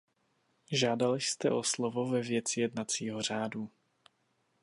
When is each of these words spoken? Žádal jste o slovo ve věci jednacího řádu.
Žádal 0.71 1.15
jste 1.15 1.51
o 1.51 1.63
slovo 1.63 2.07
ve 2.09 2.21
věci 2.21 2.61
jednacího 2.61 3.21
řádu. 3.21 3.69